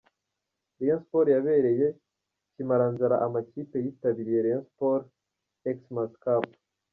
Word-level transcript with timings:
Rayon 0.77 0.99
Sports 1.03 1.31
yabereye 1.35 1.87
kimaranzara 2.53 3.15
amakipe 3.27 3.75
yitabiriye 3.85 4.39
"Rayon 4.45 4.65
Sports 4.71 5.11
x-mass 5.77 6.13
cup". 6.23 6.43